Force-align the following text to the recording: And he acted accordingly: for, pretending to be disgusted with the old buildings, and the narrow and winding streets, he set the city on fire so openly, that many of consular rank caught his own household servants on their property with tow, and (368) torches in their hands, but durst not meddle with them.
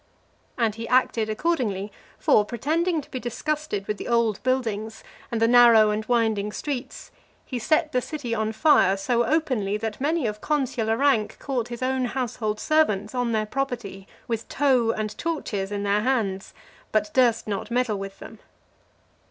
And 0.57 0.73
he 0.73 0.87
acted 0.87 1.29
accordingly: 1.29 1.91
for, 2.17 2.43
pretending 2.43 3.01
to 3.01 3.11
be 3.11 3.19
disgusted 3.19 3.87
with 3.87 3.97
the 3.99 4.07
old 4.07 4.41
buildings, 4.41 5.03
and 5.31 5.39
the 5.39 5.47
narrow 5.47 5.91
and 5.91 6.03
winding 6.07 6.51
streets, 6.51 7.11
he 7.45 7.59
set 7.59 7.91
the 7.91 8.01
city 8.01 8.33
on 8.33 8.51
fire 8.51 8.97
so 8.97 9.23
openly, 9.23 9.77
that 9.77 10.01
many 10.01 10.25
of 10.25 10.41
consular 10.41 10.97
rank 10.97 11.37
caught 11.37 11.67
his 11.67 11.83
own 11.83 12.05
household 12.05 12.59
servants 12.59 13.13
on 13.13 13.31
their 13.31 13.45
property 13.45 14.07
with 14.27 14.49
tow, 14.49 14.89
and 14.89 15.11
(368) 15.11 15.17
torches 15.19 15.71
in 15.71 15.83
their 15.83 16.01
hands, 16.01 16.55
but 16.91 17.13
durst 17.13 17.47
not 17.47 17.69
meddle 17.69 17.99
with 17.99 18.17
them. 18.17 18.39